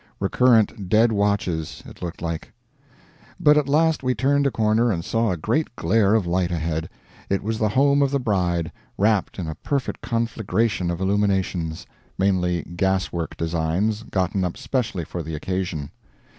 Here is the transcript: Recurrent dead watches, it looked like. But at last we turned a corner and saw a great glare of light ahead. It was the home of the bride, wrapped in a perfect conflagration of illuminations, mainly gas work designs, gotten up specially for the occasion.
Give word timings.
Recurrent 0.19 0.89
dead 0.89 1.11
watches, 1.11 1.83
it 1.85 2.01
looked 2.01 2.23
like. 2.23 2.51
But 3.39 3.55
at 3.55 3.69
last 3.69 4.01
we 4.01 4.15
turned 4.15 4.47
a 4.47 4.49
corner 4.49 4.91
and 4.91 5.05
saw 5.05 5.29
a 5.29 5.37
great 5.37 5.75
glare 5.75 6.15
of 6.15 6.25
light 6.25 6.49
ahead. 6.51 6.89
It 7.29 7.43
was 7.43 7.59
the 7.59 7.69
home 7.69 8.01
of 8.01 8.09
the 8.09 8.19
bride, 8.19 8.71
wrapped 8.97 9.37
in 9.37 9.45
a 9.47 9.53
perfect 9.53 10.01
conflagration 10.01 10.89
of 10.89 11.01
illuminations, 11.01 11.85
mainly 12.17 12.63
gas 12.63 13.11
work 13.11 13.37
designs, 13.37 14.01
gotten 14.01 14.43
up 14.43 14.57
specially 14.57 15.05
for 15.05 15.21
the 15.21 15.35
occasion. 15.35 15.91